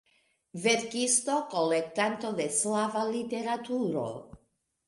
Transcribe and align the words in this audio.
Verkisto, 0.63 1.35
kolektanto 1.51 2.33
de 2.41 2.49
slava 2.57 3.07
literaturo. 3.13 4.09